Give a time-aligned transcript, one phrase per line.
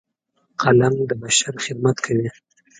[0.61, 2.29] قلم د بشر خدمت کوي